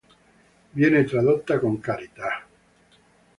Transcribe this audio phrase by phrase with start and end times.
[0.71, 2.43] Viene tradotta con carità.